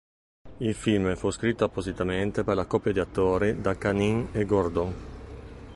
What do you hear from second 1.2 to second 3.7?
scritto appositamente per la coppia di attori